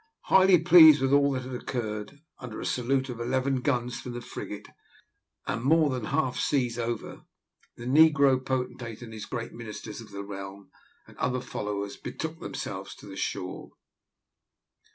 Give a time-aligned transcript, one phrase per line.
[0.23, 4.21] Highly pleased with all that had occurred, under a salute of eleven guns from the
[4.21, 4.67] frigate,
[5.45, 7.21] and more than half seas over,
[7.75, 10.71] the negro potentate and his great ministers of the realm,
[11.05, 13.73] and other followers, betook themselves to the shore.